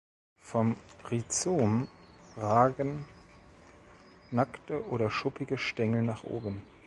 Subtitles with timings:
[0.41, 0.77] Vom
[1.11, 1.87] Rhizom
[2.35, 3.05] ragen
[4.31, 6.63] nackte oder schuppige Stängel nach oben.